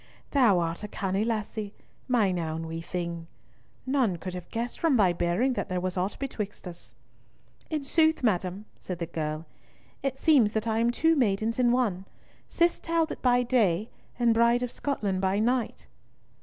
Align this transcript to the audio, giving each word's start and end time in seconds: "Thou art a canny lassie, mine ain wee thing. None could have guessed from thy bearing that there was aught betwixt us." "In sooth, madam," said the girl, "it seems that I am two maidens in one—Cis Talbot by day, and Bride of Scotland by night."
"Thou 0.31 0.57
art 0.57 0.81
a 0.83 0.87
canny 0.87 1.23
lassie, 1.23 1.75
mine 2.07 2.39
ain 2.39 2.65
wee 2.65 2.81
thing. 2.81 3.27
None 3.85 4.17
could 4.17 4.33
have 4.33 4.49
guessed 4.49 4.79
from 4.79 4.97
thy 4.97 5.13
bearing 5.13 5.53
that 5.53 5.69
there 5.69 5.79
was 5.79 5.95
aught 5.95 6.17
betwixt 6.17 6.67
us." 6.67 6.95
"In 7.69 7.83
sooth, 7.83 8.23
madam," 8.23 8.65
said 8.79 8.97
the 8.97 9.05
girl, 9.05 9.45
"it 10.01 10.17
seems 10.17 10.53
that 10.53 10.65
I 10.67 10.79
am 10.79 10.89
two 10.89 11.15
maidens 11.15 11.59
in 11.59 11.71
one—Cis 11.71 12.79
Talbot 12.79 13.21
by 13.21 13.43
day, 13.43 13.91
and 14.17 14.33
Bride 14.33 14.63
of 14.63 14.71
Scotland 14.71 15.21
by 15.21 15.37
night." 15.37 15.85